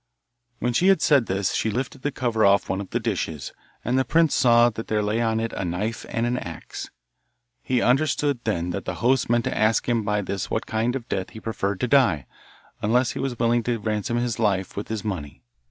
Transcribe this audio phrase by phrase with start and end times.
[0.57, 3.53] When she had said this she lifted the cover off one of the dishes,
[3.85, 6.89] and the prince saw that there lay on it a knife and an axe.
[7.61, 11.07] He understood then that the host meant to ask him by this what kind of
[11.07, 12.25] death he preferred to die,
[12.81, 15.43] unless he was willing to ransom his life with his money.